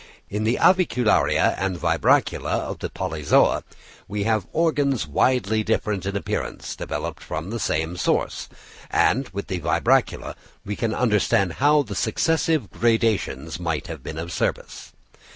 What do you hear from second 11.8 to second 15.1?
the successive gradations might have been of service.